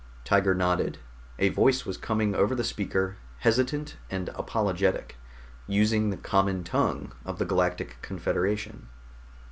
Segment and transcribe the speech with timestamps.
[0.23, 0.97] Tiger nodded.
[1.37, 5.15] A voice was coming over the speaker, hesitant and apologetic,
[5.67, 8.87] using the common tongue of the Galactic Confederation.